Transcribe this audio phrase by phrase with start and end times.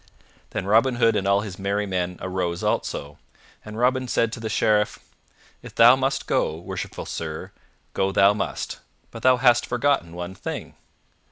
[0.49, 3.19] Then Robin Hood and all his merry men arose also,
[3.63, 4.97] and Robin said to the Sheriff,
[5.61, 7.51] "If thou must go, worshipful sir,
[7.93, 8.79] go thou must;
[9.11, 10.73] but thou hast forgotten one thing."